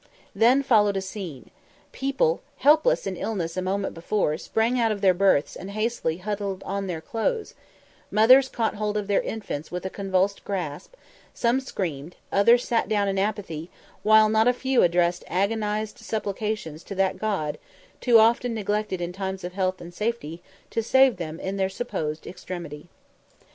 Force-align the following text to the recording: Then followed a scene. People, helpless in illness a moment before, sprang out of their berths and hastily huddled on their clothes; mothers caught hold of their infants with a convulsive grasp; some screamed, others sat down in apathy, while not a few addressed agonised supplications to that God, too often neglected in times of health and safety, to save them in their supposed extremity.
Then 0.33 0.63
followed 0.63 0.97
a 0.97 0.99
scene. 1.01 1.51
People, 1.91 2.41
helpless 2.57 3.05
in 3.05 3.15
illness 3.15 3.55
a 3.55 3.61
moment 3.61 3.93
before, 3.93 4.35
sprang 4.39 4.79
out 4.79 4.91
of 4.91 5.01
their 5.01 5.13
berths 5.13 5.55
and 5.55 5.69
hastily 5.69 6.17
huddled 6.17 6.63
on 6.63 6.87
their 6.87 7.01
clothes; 7.01 7.53
mothers 8.09 8.49
caught 8.49 8.73
hold 8.73 8.97
of 8.97 9.05
their 9.05 9.21
infants 9.21 9.69
with 9.69 9.85
a 9.85 9.91
convulsive 9.91 10.43
grasp; 10.43 10.95
some 11.35 11.59
screamed, 11.59 12.15
others 12.31 12.65
sat 12.67 12.89
down 12.89 13.07
in 13.07 13.19
apathy, 13.19 13.69
while 14.01 14.27
not 14.27 14.47
a 14.47 14.53
few 14.53 14.81
addressed 14.81 15.23
agonised 15.27 15.99
supplications 15.99 16.83
to 16.83 16.95
that 16.95 17.19
God, 17.19 17.59
too 17.99 18.17
often 18.17 18.55
neglected 18.55 19.01
in 19.01 19.13
times 19.13 19.43
of 19.43 19.53
health 19.53 19.79
and 19.79 19.93
safety, 19.93 20.41
to 20.71 20.81
save 20.81 21.17
them 21.17 21.39
in 21.39 21.57
their 21.57 21.69
supposed 21.69 22.25
extremity. 22.25 22.87